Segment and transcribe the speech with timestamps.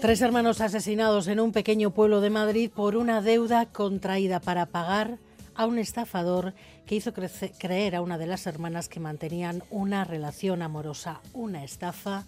[0.00, 5.18] Tres hermanos asesinados en un pequeño pueblo de Madrid por una deuda contraída para pagar
[5.54, 6.52] a un estafador
[6.86, 11.20] que hizo creer a una de las hermanas que mantenían una relación amorosa.
[11.32, 12.24] Una estafa,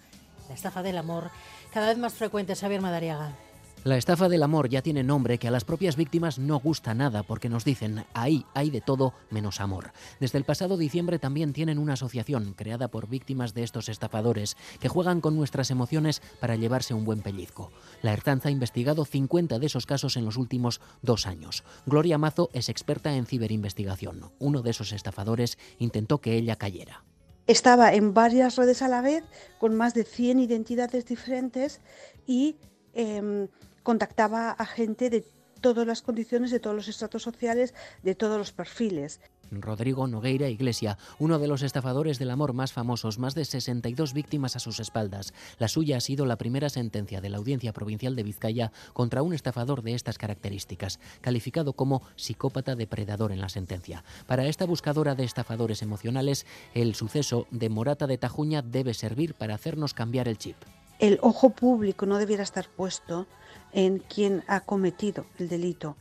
[0.48, 1.30] la estafa del amor,
[1.72, 2.56] cada vez más frecuente.
[2.56, 3.36] Xavier Madariaga.
[3.84, 7.22] La estafa del amor ya tiene nombre que a las propias víctimas no gusta nada
[7.22, 9.92] porque nos dicen ahí hay de todo menos amor.
[10.18, 14.88] Desde el pasado diciembre también tienen una asociación creada por víctimas de estos estafadores que
[14.88, 17.70] juegan con nuestras emociones para llevarse un buen pellizco.
[18.02, 21.62] La Ertanza ha investigado 50 de esos casos en los últimos dos años.
[21.86, 24.32] Gloria Mazo es experta en ciberinvestigación.
[24.40, 27.04] Uno de esos estafadores intentó que ella cayera.
[27.46, 29.24] Estaba en varias redes a la vez,
[29.58, 31.80] con más de 100 identidades diferentes
[32.26, 32.56] y
[32.98, 33.48] em,
[33.82, 35.24] contactaba a gente de
[35.60, 39.20] todas las condiciones, de todos los estratos sociales, de todos los perfiles.
[39.50, 44.56] Rodrigo Nogueira Iglesia, uno de los estafadores del amor más famosos, más de 62 víctimas
[44.56, 45.32] a sus espaldas.
[45.58, 49.32] La suya ha sido la primera sentencia de la Audiencia Provincial de Vizcaya contra un
[49.32, 54.04] estafador de estas características, calificado como psicópata depredador en la sentencia.
[54.26, 59.54] Para esta buscadora de estafadores emocionales, el suceso de Morata de Tajuña debe servir para
[59.54, 60.56] hacernos cambiar el chip.
[60.98, 63.26] El ojo público no debiera estar puesto
[63.72, 65.96] en quien ha cometido el delito,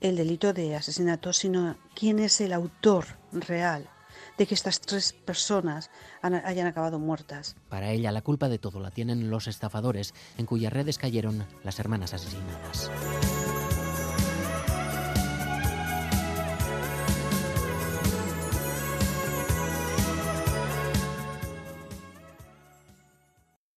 [0.00, 3.88] el delito de asesinato, sino quién es el autor real
[4.38, 5.90] de que estas tres personas
[6.22, 7.56] hayan acabado muertas.
[7.68, 11.78] Para ella la culpa de todo la tienen los estafadores en cuyas redes cayeron las
[11.78, 12.90] hermanas asesinadas.